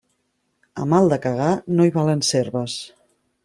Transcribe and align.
A 0.83 0.87
mal 0.93 1.11
de 1.11 1.19
cagar 1.27 1.51
no 1.77 1.87
hi 1.87 1.95
valen 2.01 2.27
serves. 2.33 2.83